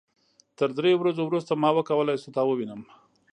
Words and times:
تر 0.57 0.69
دریو 0.77 0.97
ورځو 1.01 1.21
وروسته 1.25 1.51
ما 1.61 1.69
وکولای 1.75 2.17
شو 2.21 2.29
تا 2.35 2.41
ووينم. 2.45 2.81